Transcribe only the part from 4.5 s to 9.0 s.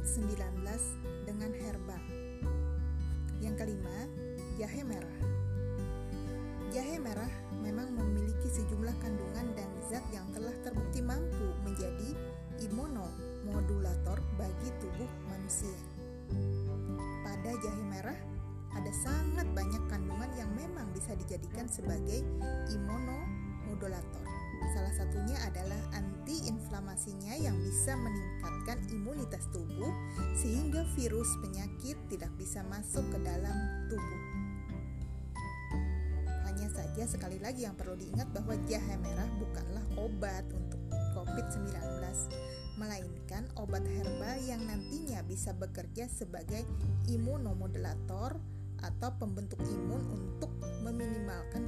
jahe merah. Jahe merah memang memiliki sejumlah